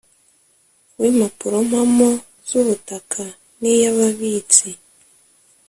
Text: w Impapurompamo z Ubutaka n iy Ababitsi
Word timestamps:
w 0.99 1.01
Impapurompamo 1.09 2.09
z 2.47 2.49
Ubutaka 2.59 3.23
n 3.59 3.61
iy 3.73 3.81
Ababitsi 3.91 4.69